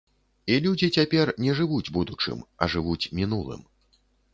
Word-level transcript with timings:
І 0.53 0.55
людзі 0.65 0.89
цяпер 1.01 1.33
не 1.47 1.55
жывуць 1.61 1.93
будучым, 2.01 2.45
а 2.61 2.73
жывуць 2.77 3.03
мінулым. 3.23 3.61